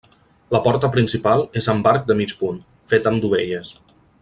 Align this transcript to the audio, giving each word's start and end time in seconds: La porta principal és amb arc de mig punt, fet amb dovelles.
La 0.53 0.61
porta 0.67 0.89
principal 0.95 1.43
és 1.61 1.69
amb 1.75 1.91
arc 1.91 2.09
de 2.09 2.17
mig 2.23 2.33
punt, 2.41 2.59
fet 2.95 3.13
amb 3.13 3.25
dovelles. 3.27 3.77